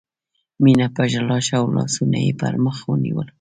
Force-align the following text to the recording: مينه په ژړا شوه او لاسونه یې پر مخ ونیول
مينه 0.63 0.87
په 0.95 1.03
ژړا 1.11 1.37
شوه 1.47 1.59
او 1.61 1.65
لاسونه 1.75 2.17
یې 2.25 2.33
پر 2.41 2.53
مخ 2.63 2.77
ونیول 2.89 3.27